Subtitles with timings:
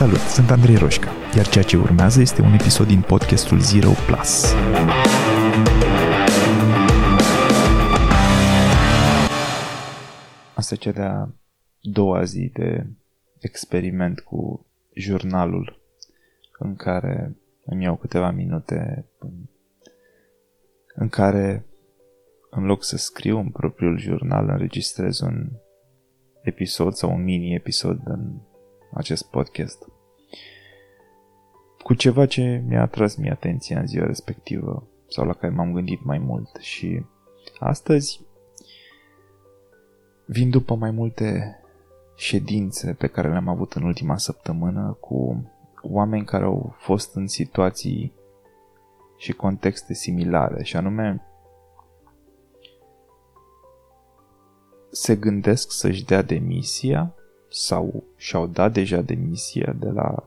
[0.00, 4.54] Salut, sunt Andrei Roșca, iar ceea ce urmează este un episod din podcastul Zero Plus.
[10.54, 11.34] Asta e cea de-a
[11.80, 12.86] doua zi de
[13.38, 15.80] experiment cu jurnalul
[16.58, 19.06] în care îmi iau câteva minute
[20.94, 21.66] în care
[22.50, 25.48] în loc să scriu în propriul jurnal înregistrez un
[26.42, 28.40] episod sau un mini-episod în
[28.92, 29.88] acest podcast.
[31.82, 36.04] Cu ceva ce mi-a atras mie atenția în ziua respectivă sau la care m-am gândit
[36.04, 37.04] mai mult și
[37.58, 38.20] astăzi
[40.26, 41.58] vin după mai multe
[42.16, 45.44] ședințe pe care le-am avut în ultima săptămână cu
[45.82, 48.12] oameni care au fost în situații
[49.16, 51.24] și contexte similare și anume
[54.90, 57.14] se gândesc să-și dea demisia
[57.50, 60.24] sau și-au dat deja demisia de la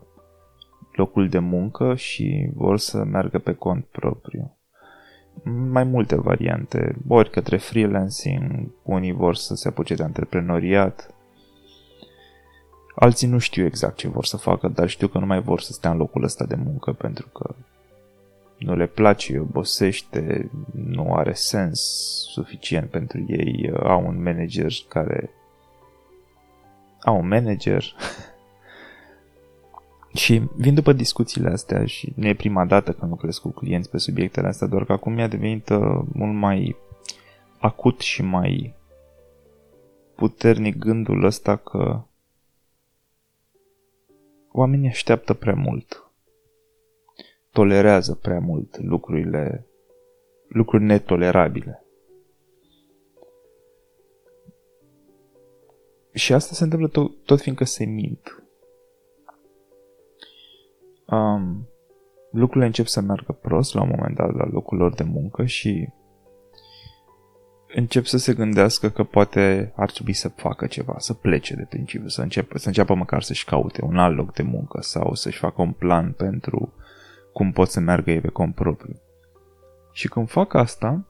[0.91, 4.57] locul de muncă și vor să meargă pe cont propriu.
[5.71, 11.13] Mai multe variante, ori către freelancing, unii vor să se apuce de antreprenoriat,
[12.95, 15.71] alții nu știu exact ce vor să facă, dar știu că nu mai vor să
[15.71, 17.55] stea în locul ăsta de muncă pentru că
[18.57, 21.79] nu le place, obosește, nu are sens
[22.31, 25.29] suficient pentru ei, au un manager care
[27.03, 27.83] au un manager
[30.21, 33.97] și vin după discuțiile astea și nu e prima dată când lucrez cu clienți pe
[33.97, 36.75] subiectele astea, doar că acum mi-a devenit uh, mult mai
[37.59, 38.73] acut și mai
[40.15, 42.01] puternic gândul ăsta că
[44.51, 46.03] oamenii așteaptă prea mult
[47.53, 49.65] tolerează prea mult lucrurile,
[50.47, 51.82] lucruri netolerabile.
[56.13, 58.43] Și asta se întâmplă tot, tot fiindcă se mint.
[61.05, 61.67] Um,
[62.31, 65.89] lucrurile încep să meargă prost la un moment dat la locul lor de muncă și
[67.75, 72.07] încep să se gândească că poate ar trebui să facă ceva, să plece de principiu,
[72.07, 75.61] să, înceapă, să înceapă măcar să-și caute un alt loc de muncă sau să-și facă
[75.61, 76.73] un plan pentru
[77.33, 79.01] cum pot să meargă ei pe cont propriu.
[79.91, 81.07] Și când fac asta,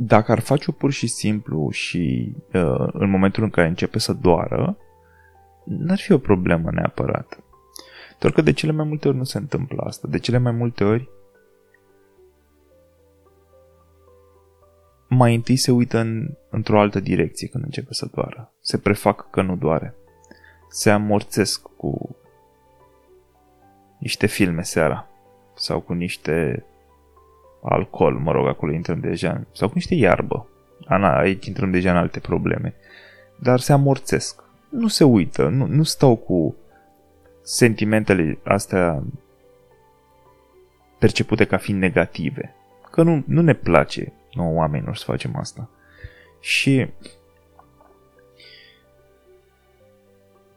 [0.00, 4.76] dacă ar face-o pur și simplu și uh, în momentul în care începe să doară,
[5.64, 7.42] n-ar fi o problemă neapărat.
[8.18, 10.08] Doar că de cele mai multe ori nu se întâmplă asta.
[10.08, 11.08] De cele mai multe ori
[15.08, 18.52] mai întâi se uită în, într-o altă direcție când începe să doară.
[18.60, 19.94] Se prefac că nu doare.
[20.70, 22.16] Se amorțesc cu
[23.98, 25.08] niște filme seara
[25.54, 26.64] sau cu niște
[27.62, 30.48] alcool, mă rog, acolo intrăm deja, sau cu niște iarbă.
[30.86, 32.74] Ana, aici intrăm deja în alte probleme.
[33.36, 34.42] Dar se amorțesc.
[34.68, 36.56] Nu se uită, nu, nu stau cu
[37.42, 39.02] sentimentele astea
[40.98, 42.54] percepute ca fiind negative.
[42.90, 45.70] Că nu, nu ne place nouă oamenilor să facem asta.
[46.40, 46.86] Și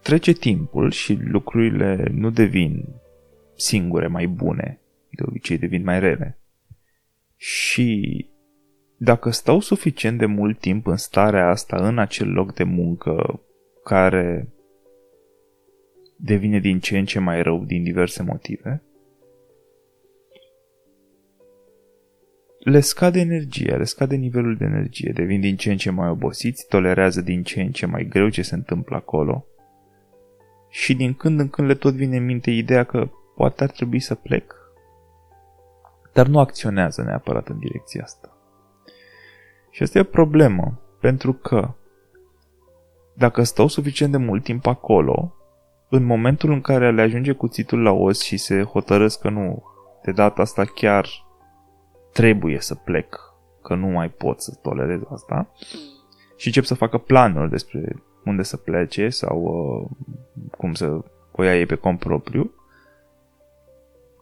[0.02, 2.86] trece timpul și lucrurile nu devin
[3.56, 4.80] singure mai bune,
[5.10, 6.41] de obicei devin mai rele.
[7.44, 8.30] Și
[8.98, 13.42] dacă stau suficient de mult timp în starea asta, în acel loc de muncă
[13.84, 14.50] care
[16.16, 18.84] devine din ce în ce mai rău din diverse motive,
[22.60, 26.68] le scade energia, le scade nivelul de energie, devin din ce în ce mai obosiți,
[26.68, 29.46] tolerează din ce în ce mai greu ce se întâmplă acolo.
[30.70, 34.00] Și din când în când le tot vine în minte ideea că poate ar trebui
[34.00, 34.61] să plec,
[36.14, 38.38] dar nu acționează neapărat în direcția asta.
[39.70, 41.74] Și asta e o problemă, pentru că
[43.14, 45.36] dacă stau suficient de mult timp acolo,
[45.90, 49.64] în momentul în care le ajunge cuțitul la os și se hotărăsc că nu,
[50.04, 51.08] de data asta chiar
[52.14, 53.20] trebuie să plec,
[53.64, 55.52] că nu mai pot să tolerez asta,
[56.36, 60.08] și încep să facă planuri despre unde să plece sau uh,
[60.58, 61.00] cum să
[61.32, 62.52] o ia ei pe cont propriu,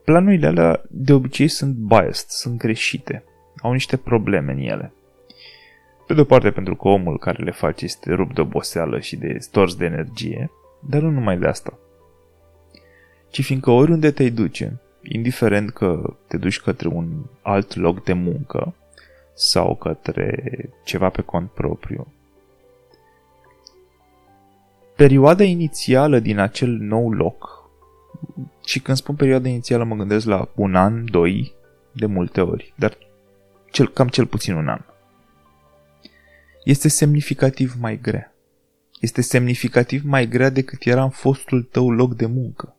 [0.09, 3.23] planurile alea de obicei sunt biased, sunt greșite,
[3.61, 4.93] au niște probleme în ele.
[6.07, 9.15] Pe de o parte pentru că omul care le face este rupt de oboseală și
[9.15, 10.51] de stors de energie,
[10.89, 11.77] dar nu numai de asta.
[13.29, 17.07] Ci fiindcă oriunde te duce, indiferent că te duci către un
[17.41, 18.73] alt loc de muncă
[19.33, 20.43] sau către
[20.83, 22.13] ceva pe cont propriu,
[24.95, 27.59] perioada inițială din acel nou loc
[28.69, 31.53] și când spun perioada inițială mă gândesc la un an, doi,
[31.91, 32.97] de multe ori, dar
[33.71, 34.81] cel, cam cel puțin un an.
[36.63, 38.33] Este semnificativ mai grea.
[38.99, 42.77] este semnificativ mai grea decât era în fostul tău loc de muncă.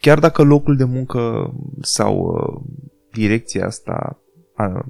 [0.00, 4.22] Chiar dacă locul de muncă sau uh, direcția asta
[4.56, 4.84] uh,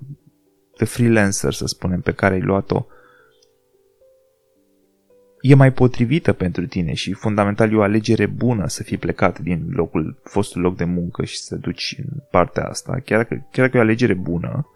[0.79, 2.87] de freelancer, să spunem, pe care ai luat-o,
[5.43, 9.67] e mai potrivită pentru tine și fundamental e o alegere bună să fii plecat din
[9.71, 13.65] locul, fostul loc de muncă și să te duci în partea asta, chiar dacă, chiar
[13.65, 14.67] dacă e o alegere bună,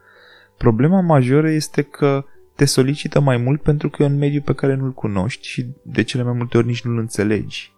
[0.57, 2.25] problema majoră este că
[2.55, 6.03] te solicită mai mult pentru că e un mediu pe care nu-l cunoști și de
[6.03, 7.75] cele mai multe ori nici nu-l înțelegi.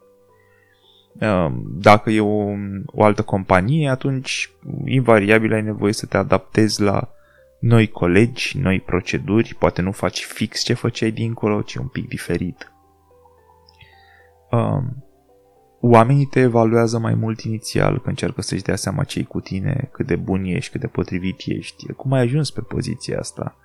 [1.20, 2.52] Um, dacă e o,
[2.87, 4.50] o altă companie, atunci
[4.84, 7.08] invariabil ai nevoie să te adaptezi la
[7.61, 12.73] noi colegi, noi proceduri, poate nu faci fix ce făceai dincolo, ci un pic diferit.
[14.50, 15.05] Um,
[15.81, 20.06] oamenii te evaluează mai mult inițial când încearcă să-și dea seama ce cu tine, cât
[20.06, 23.56] de bun ești, cât de potrivit ești, cum ai ajuns pe poziția asta.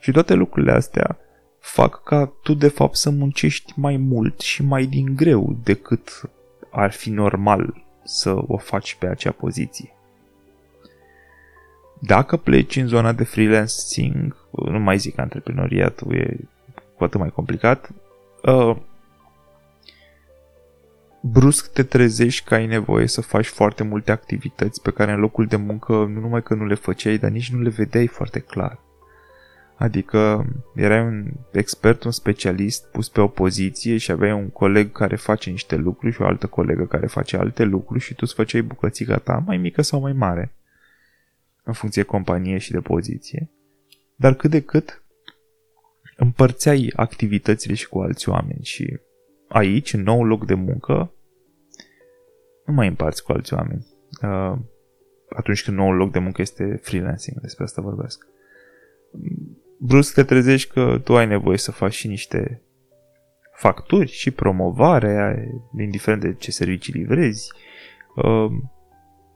[0.00, 1.18] Și toate lucrurile astea
[1.58, 6.30] fac ca tu de fapt să muncești mai mult și mai din greu decât
[6.70, 9.94] ar fi normal să o faci pe acea poziție.
[12.00, 16.36] Dacă pleci în zona de freelancing, nu mai zic antreprenoriatul, e
[16.96, 17.90] cu atât mai complicat,
[18.42, 18.76] uh,
[21.32, 25.46] brusc te trezești că ai nevoie să faci foarte multe activități pe care în locul
[25.46, 28.78] de muncă nu numai că nu le făceai, dar nici nu le vedeai foarte clar.
[29.76, 35.16] Adică erai un expert, un specialist pus pe o poziție și aveai un coleg care
[35.16, 38.62] face niște lucruri și o altă colegă care face alte lucruri și tu îți făceai
[38.62, 40.54] bucățica ta mai mică sau mai mare
[41.62, 43.50] în funcție companie și de poziție.
[44.16, 45.02] Dar cât de cât
[46.16, 48.98] împărțeai activitățile și cu alți oameni și
[49.48, 51.12] aici, în nou loc de muncă,
[52.70, 53.86] nu mai împarți cu alți oameni.
[54.22, 54.58] Uh,
[55.36, 58.26] atunci când noul loc de muncă este freelancing, despre asta vorbesc
[59.80, 62.62] brusc te trezești că tu ai nevoie să faci și niște
[63.54, 67.52] facturi și promovare, indiferent de ce servicii livrezi,
[68.14, 68.72] um,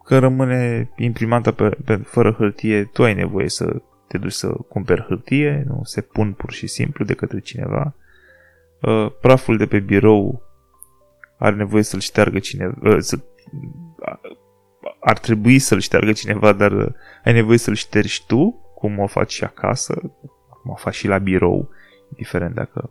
[0.05, 5.07] că rămâne imprimanta pe, pe, fără hârtie, tu ai nevoie să te duci să cumperi
[5.09, 7.95] hârtie, nu se pun pur și simplu de către cineva.
[8.81, 10.43] Uh, praful de pe birou
[11.39, 13.19] are nevoie să-l șteargă cineva, uh, să,
[15.01, 16.93] ar trebui să-l șteargă cineva, dar uh,
[17.25, 20.01] ai nevoie să-l ștergi tu, cum o faci și acasă,
[20.63, 21.69] mă fac și la birou,
[22.09, 22.91] indiferent dacă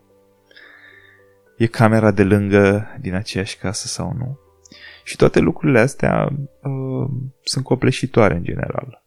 [1.58, 4.40] e camera de lângă din aceeași casă sau nu.
[5.04, 6.30] Și toate lucrurile astea
[6.62, 7.10] uh,
[7.44, 9.04] sunt copleșitoare în general.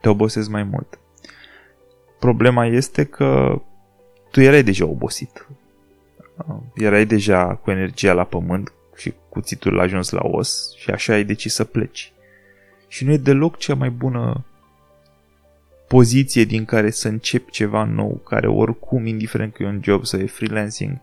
[0.00, 0.98] Te obosesc mai mult.
[2.18, 3.60] Problema este că
[4.30, 5.48] tu erai deja obosit.
[6.36, 11.12] Uh, erai deja cu energia la pământ și cuțitul a ajuns la os și așa
[11.12, 12.12] ai decis să pleci.
[12.88, 14.44] Și nu e deloc cea mai bună
[15.88, 20.20] poziție din care să începi ceva nou, care oricum, indiferent că e un job sau
[20.20, 21.00] e freelancing,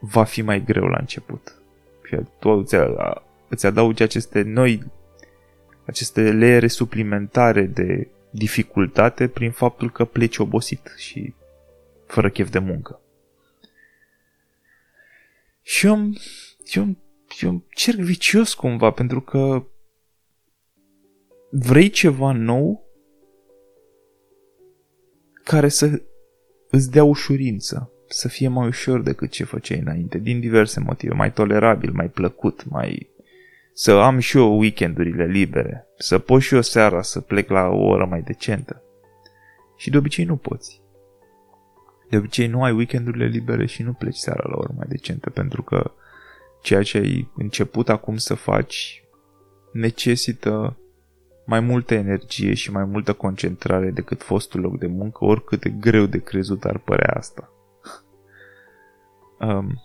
[0.00, 1.54] va fi mai greu la început.
[2.04, 2.74] Și tu îți,
[3.48, 4.82] îți adaugi aceste noi,
[5.84, 11.34] aceste leere suplimentare de dificultate prin faptul că pleci obosit și
[12.06, 13.00] fără chef de muncă.
[15.68, 15.96] Și eu,
[16.74, 16.96] eu,
[17.40, 19.66] eu un cerc vicios cumva, pentru că
[21.50, 22.84] vrei ceva nou,
[25.44, 26.02] care să
[26.70, 31.32] îți dea ușurință, să fie mai ușor decât ce făceai înainte, din diverse motive, mai
[31.32, 33.10] tolerabil, mai plăcut, mai...
[33.72, 37.84] să am și eu weekendurile libere, să pot și eu seara să plec la o
[37.84, 38.82] oră mai decentă.
[39.76, 40.82] Și de obicei nu poți.
[42.08, 45.30] De obicei nu ai weekendurile libere și nu pleci seara la o oră mai decentă,
[45.30, 45.90] pentru că
[46.62, 49.02] ceea ce ai început acum să faci
[49.72, 50.76] necesită
[51.46, 56.06] mai multă energie și mai multă concentrare decât fostul loc de muncă, oricât de greu
[56.06, 57.52] de crezut ar părea asta.
[59.46, 59.82] um,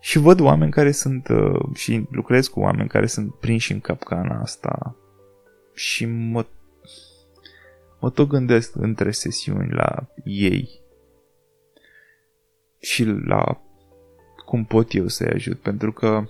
[0.00, 4.40] și văd oameni care sunt uh, și lucrez cu oameni care sunt prinși în capcana
[4.40, 4.96] asta
[5.74, 6.46] și mă,
[8.04, 10.80] mă tot gândesc între sesiuni la ei
[12.78, 13.60] și la
[14.44, 16.24] cum pot eu să-i ajut, pentru că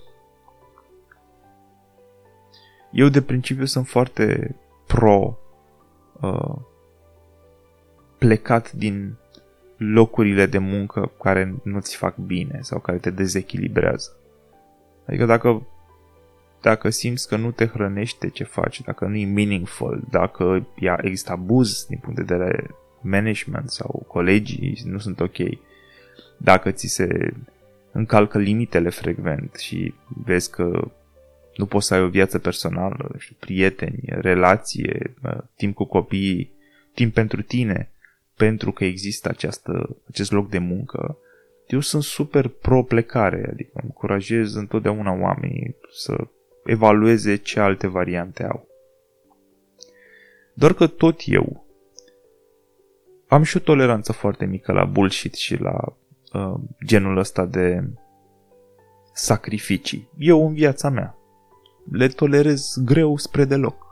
[2.92, 5.38] eu de principiu sunt foarte pro
[6.20, 6.56] uh,
[8.18, 9.16] plecat din
[9.76, 14.16] locurile de muncă care nu-ți fac bine sau care te dezechilibrează.
[15.06, 15.66] Adică dacă,
[16.64, 20.66] dacă simți că nu te hrănește ce faci, dacă nu e meaningful, dacă
[21.00, 25.36] există abuz din punct de vedere management sau colegii nu sunt ok,
[26.36, 27.34] dacă ți se
[27.92, 29.94] încalcă limitele frecvent și
[30.24, 30.90] vezi că
[31.56, 35.14] nu poți să ai o viață personală, știu, prieteni, relație,
[35.56, 36.52] timp cu copiii,
[36.94, 37.90] timp pentru tine,
[38.36, 41.18] pentru că există această, acest loc de muncă,
[41.66, 46.26] eu sunt super pro plecare, adică încurajez întotdeauna oamenii să
[46.64, 48.68] evalueze ce alte variante au.
[50.54, 51.64] Doar că tot eu
[53.28, 55.96] am și o toleranță foarte mică la bullshit și la
[56.32, 56.54] uh,
[56.84, 57.90] genul ăsta de
[59.12, 60.08] sacrificii.
[60.18, 61.18] Eu în viața mea
[61.90, 63.82] le tolerez greu spre deloc.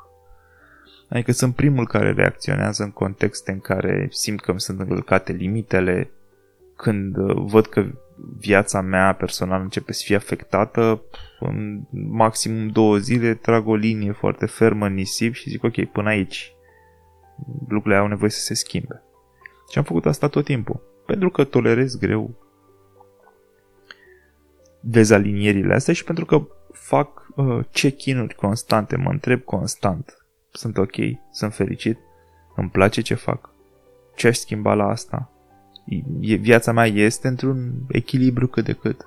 [1.09, 6.11] Adică sunt primul care reacționează în contexte în care simt că îmi sunt încălcate limitele,
[6.76, 7.87] când uh, văd că
[8.38, 11.02] viața mea personală începe să fie afectată,
[11.44, 16.08] în maximum două zile trag o linie foarte fermă în nisip și zic ok, până
[16.08, 16.54] aici
[17.68, 19.02] lucrurile au nevoie să se schimbe.
[19.70, 20.80] Și am făcut asta tot timpul.
[21.06, 22.34] Pentru că tolerez greu
[24.80, 30.26] dezalinierile astea și pentru că fac uh, check-in-uri constante, mă întreb constant.
[30.50, 30.94] Sunt ok,
[31.30, 31.99] sunt fericit,
[32.56, 33.50] îmi place ce fac,
[34.14, 35.30] ce aș schimba la asta.
[36.20, 39.06] Viața mea este într-un echilibru cât de cât.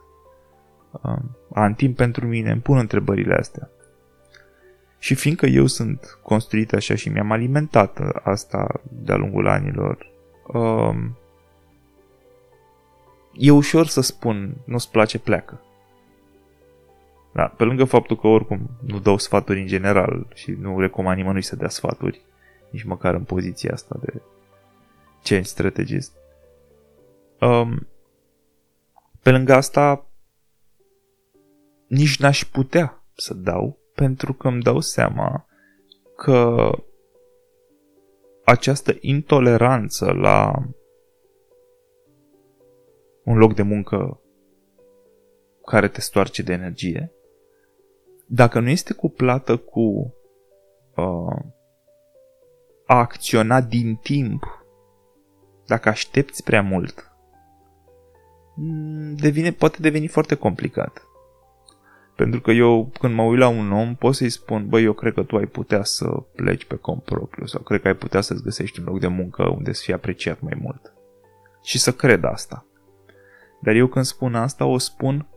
[1.02, 1.18] Uh,
[1.54, 3.70] am timp pentru mine, îmi pun întrebările astea.
[5.00, 10.12] Și fiindcă eu sunt construit așa și mi-am alimentat asta de-a lungul anilor,
[10.48, 11.18] um,
[13.34, 15.62] e ușor să spun nu-ți place, pleacă.
[17.34, 21.42] Da, pe lângă faptul că oricum nu dau sfaturi în general și nu recomand nimănui
[21.42, 22.22] să dea sfaturi,
[22.70, 24.22] nici măcar în poziția asta de
[25.24, 26.14] change strategist.
[27.40, 27.88] Um,
[29.22, 30.05] pe lângă asta,
[31.88, 35.46] nici n-aș putea să dau, pentru că îmi dau seama
[36.16, 36.70] că
[38.44, 40.52] această intoleranță la
[43.24, 44.22] un loc de muncă
[45.66, 47.16] care te stoarce de energie
[48.26, 50.14] dacă nu este cuplată cu
[50.96, 51.40] uh,
[52.86, 54.66] a acționa din timp,
[55.66, 57.12] dacă aștepți prea mult,
[58.56, 61.08] mm, devine, poate deveni foarte complicat.
[62.16, 65.14] Pentru că eu, când mă uit la un om, pot să-i spun, băi, eu cred
[65.14, 66.06] că tu ai putea să
[66.36, 69.44] pleci pe cont propriu sau cred că ai putea să-ți găsești un loc de muncă
[69.44, 70.94] unde să fie apreciat mai mult.
[71.64, 72.66] Și să cred asta.
[73.62, 75.28] Dar eu când spun asta, o spun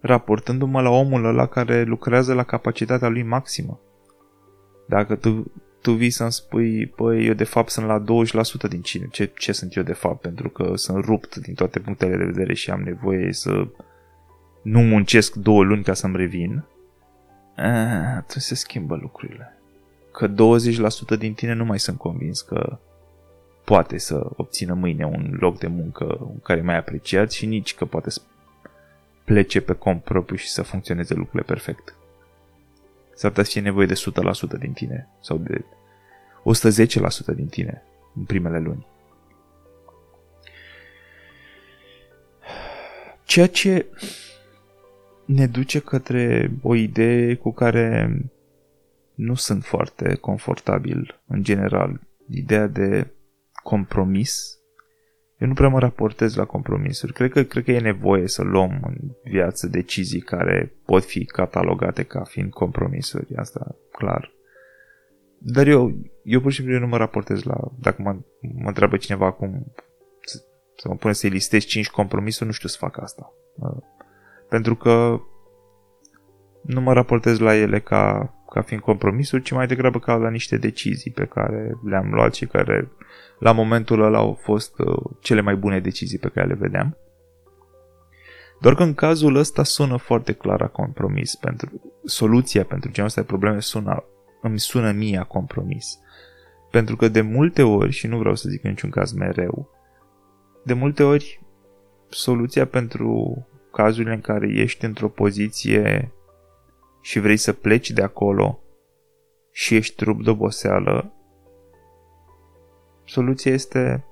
[0.00, 3.80] raportându-mă la omul ăla care lucrează la capacitatea lui maximă.
[4.88, 8.04] Dacă tu, tu vii să-mi spui, păi, eu de fapt sunt la
[8.66, 11.78] 20% din cine, ce, ce sunt eu de fapt, pentru că sunt rupt din toate
[11.78, 13.66] punctele de vedere și am nevoie să
[14.62, 16.64] nu muncesc două luni ca să-mi revin,
[17.56, 17.64] eh,
[18.16, 19.56] atunci se schimbă lucrurile.
[20.12, 22.78] Că 20% din tine nu mai sunt convins că
[23.64, 27.84] poate să obțină mâine un loc de muncă care e mai apreciat și nici că
[27.84, 28.20] poate să
[29.24, 31.94] plece pe cont propriu și să funcționeze lucrurile perfect.
[33.14, 35.64] S-ar putea să fie nevoie de 100% din tine sau de
[36.42, 37.82] 110% din tine
[38.14, 38.86] în primele luni.
[43.24, 43.86] Ceea ce
[45.24, 48.22] ne duce către o idee cu care
[49.14, 52.00] nu sunt foarte confortabil în general.
[52.28, 53.10] Ideea de
[53.62, 54.62] compromis
[55.42, 57.12] eu nu prea mă raportez la compromisuri.
[57.12, 62.02] Cred că, cred că e nevoie să luăm în viață decizii care pot fi catalogate
[62.02, 63.36] ca fiind compromisuri.
[63.36, 64.32] Asta, clar.
[65.38, 65.92] Dar eu,
[66.24, 67.56] eu pur și simplu nu mă raportez la...
[67.80, 69.72] Dacă mă, mă întreabă cineva acum
[70.20, 70.42] să,
[70.76, 73.32] să mă pune să-i listez 5 compromisuri, nu știu să fac asta.
[74.52, 75.20] Pentru că
[76.62, 80.56] nu mă raportez la ele ca, ca fiind compromisuri, ci mai degrabă ca la niște
[80.56, 82.90] decizii pe care le-am luat și care
[83.38, 86.96] la momentul ăla au fost uh, cele mai bune decizii pe care le vedeam.
[88.60, 91.34] Doar că în cazul ăsta sună foarte clar a compromis.
[91.34, 94.04] Pentru, soluția pentru genul ăsta de probleme sună,
[94.42, 95.98] îmi sună mie a compromis.
[96.70, 99.70] Pentru că de multe ori, și nu vreau să zic în niciun caz mereu,
[100.64, 101.40] de multe ori
[102.08, 106.12] soluția pentru cazurile în care ești într-o poziție
[107.00, 108.60] și vrei să pleci de acolo
[109.50, 111.12] și ești trup de oboseală,
[113.04, 114.04] Soluția este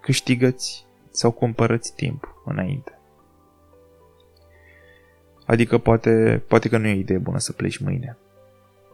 [0.00, 2.98] câștigăți sau cumpărăți timp înainte.
[5.44, 8.16] Adică poate, poate că nu e o idee bună să pleci mâine.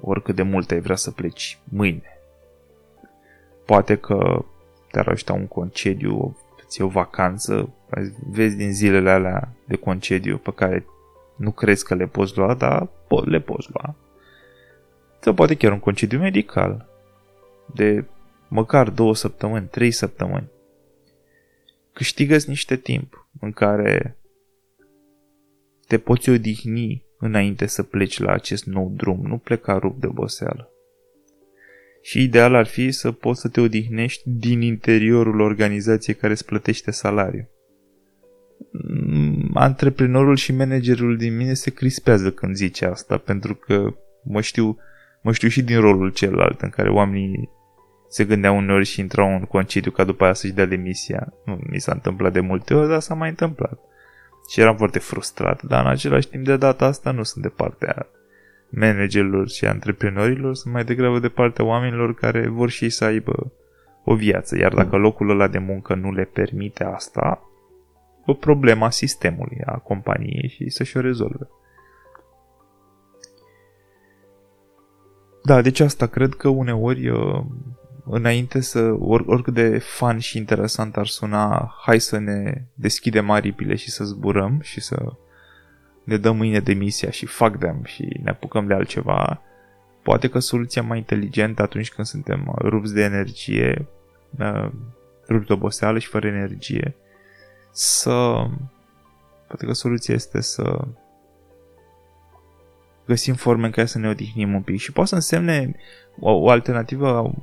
[0.01, 2.19] Oricât de mult ai vrea să pleci mâine.
[3.65, 4.45] Poate că
[4.91, 6.37] te-ar ajuta un concediu,
[6.73, 7.75] ți o vacanță,
[8.31, 10.87] vezi din zilele alea de concediu pe care
[11.37, 12.89] nu crezi că le poți lua, dar
[13.25, 13.95] le poți lua.
[15.21, 16.89] Sau poate chiar un concediu medical
[17.75, 18.05] de
[18.49, 20.51] măcar două săptămâni, trei săptămâni.
[21.93, 24.17] câștigă niște timp în care
[25.87, 30.72] te poți odihni înainte să pleci la acest nou drum, nu pleca rup de oboseală.
[32.03, 36.91] Și ideal ar fi să poți să te odihnești din interiorul organizației care îți plătește
[36.91, 37.49] salariu.
[38.73, 43.95] Mm, antreprenorul și managerul din mine se crispează când zice asta, pentru că
[44.25, 44.79] mă știu,
[45.23, 47.49] mă știu și din rolul celălalt în care oamenii
[48.09, 51.33] se gândeau uneori și intrau în concediu ca după aia să-și dea demisia.
[51.45, 53.79] Nu mi s-a întâmplat de multe ori, dar s-a mai întâmplat.
[54.51, 58.07] Și eram foarte frustrat, dar în același timp de data asta nu sunt de partea
[58.75, 63.53] managerilor și antreprenorilor, sunt mai degrabă de partea oamenilor care vor și ei să aibă
[64.05, 64.59] o viață.
[64.59, 67.47] Iar dacă locul ăla de muncă nu le permite asta,
[68.27, 71.49] o problemă a sistemului, a companiei și să-și o rezolve.
[75.43, 77.45] Da, deci asta cred că uneori uh,
[78.05, 83.75] înainte să, or, oricât de fan și interesant ar suna, hai să ne deschidem aripile
[83.75, 85.13] și să zburăm și să
[86.05, 89.41] ne dăm mâine demisia și fac them și ne apucăm de altceva,
[90.03, 93.87] poate că soluția mai inteligentă atunci când suntem rupți de energie,
[94.39, 94.71] uh,
[95.29, 96.95] rupți de oboseală și fără energie,
[97.71, 98.47] să...
[99.47, 100.85] Poate că soluția este să
[103.07, 105.77] găsim forme în care să ne odihnim un pic și poate să însemne
[106.21, 107.35] o, o alternativă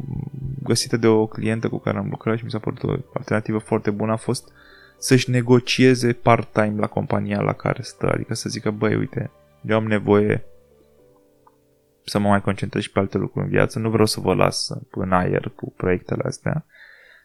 [0.63, 3.91] găsită de o clientă cu care am lucrat și mi s-a părut o alternativă foarte
[3.91, 4.51] bună a fost
[4.99, 9.87] să-și negocieze part-time la compania la care stă, adică să zică, băi, uite, eu am
[9.87, 10.43] nevoie
[12.05, 14.69] să mă mai concentrez și pe alte lucruri în viață, nu vreau să vă las
[14.91, 16.65] în aer cu proiectele astea,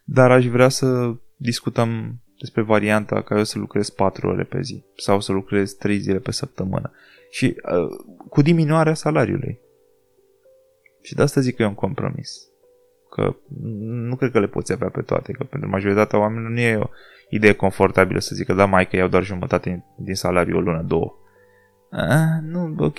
[0.05, 4.85] dar aș vrea să discutăm despre varianta ca eu să lucrez 4 ore pe zi
[4.97, 6.93] sau să lucrez 3 zile pe săptămână
[7.31, 7.87] și uh,
[8.29, 9.61] cu diminuarea salariului.
[11.03, 12.49] Și de asta zic că e un compromis.
[13.15, 13.37] Că
[13.81, 16.89] nu cred că le poți avea pe toate, că pentru majoritatea oamenilor nu e o
[17.29, 21.15] idee confortabilă să zică, da, mai că iau doar jumătate din salariu o lună, două.
[21.91, 22.99] Ah, nu, ok,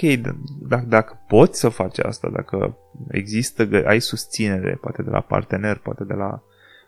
[0.67, 6.03] dacă, dacă poți să faci asta, dacă există, ai susținere, poate de la partener, poate
[6.03, 6.43] de la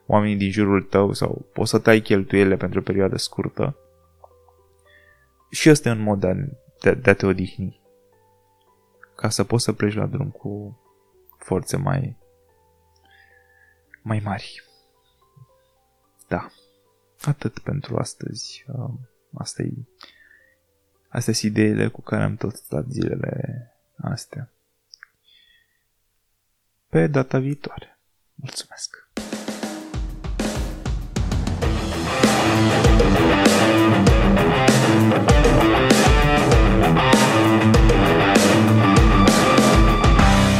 [0.05, 3.77] oamenii din jurul tău sau poți să tai cheltuielile pentru o perioadă scurtă,
[5.49, 6.33] și ăsta e un mod de a,
[6.81, 7.81] de, de a te odihni.
[9.15, 10.79] Ca să poți să pleci la drum cu
[11.37, 12.25] forțe mai
[14.07, 14.63] mai mari.
[16.27, 16.49] Da.
[17.21, 18.65] Atât pentru astăzi.
[19.33, 19.71] Asta e
[21.09, 24.49] Astea sunt ideile cu care am tot stat zilele astea.
[26.89, 27.99] Pe data viitoare.
[28.35, 29.09] Mulțumesc!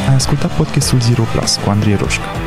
[0.08, 2.47] Ai ascultat podcastul Zero Plus cu Andrei Roșca.